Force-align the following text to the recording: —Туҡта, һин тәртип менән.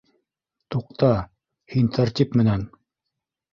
—Туҡта, 0.75 1.09
һин 1.75 1.93
тәртип 1.99 2.35
менән. 2.43 2.67